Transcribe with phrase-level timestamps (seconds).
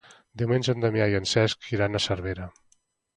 [0.41, 2.49] Diumenge na Damià i en Cesc iran a Cervera.